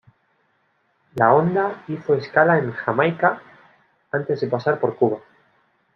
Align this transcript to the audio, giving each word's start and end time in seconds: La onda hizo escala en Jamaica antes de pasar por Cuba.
La 1.13 1.31
onda 1.31 1.83
hizo 1.87 2.15
escala 2.15 2.57
en 2.57 2.71
Jamaica 2.73 3.39
antes 4.11 4.41
de 4.41 4.47
pasar 4.47 4.79
por 4.79 4.95
Cuba. 4.95 5.19